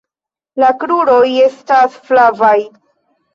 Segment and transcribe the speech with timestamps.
[0.61, 2.57] La kruroj estas flavaj.